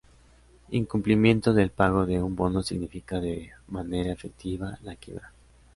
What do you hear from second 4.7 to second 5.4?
la quiebra.